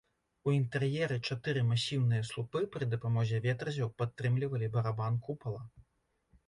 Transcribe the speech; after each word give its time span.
У 0.47 0.51
інтэр'еры 0.59 1.17
чатыры 1.27 1.61
масіўныя 1.73 2.23
слупы 2.31 2.63
пры 2.77 2.89
дапамозе 2.95 3.43
ветразяў 3.45 3.93
падтрымлівалі 4.01 4.73
барабан 4.79 5.23
купала. 5.29 5.61